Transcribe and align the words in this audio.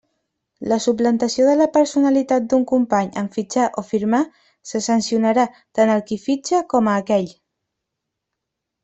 La 0.69 0.77
suplantació 0.85 1.43
de 1.49 1.53
la 1.57 1.67
personalitat 1.75 2.47
d'un 2.53 2.65
company 2.71 3.11
en 3.21 3.29
fitxar 3.35 3.67
o 3.81 3.83
firmar, 3.89 4.23
se 4.71 4.81
sancionarà 4.87 5.45
tant 5.81 5.93
el 5.97 6.03
qui 6.09 6.19
fitxa 6.25 6.63
com 6.75 6.91
a 6.91 6.97
aquell. 7.03 7.29